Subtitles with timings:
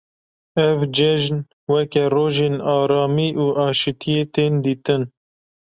[0.67, 1.37] Ev cejn
[1.71, 5.03] weke rojên aramî û aşîtiyê tên dîtin.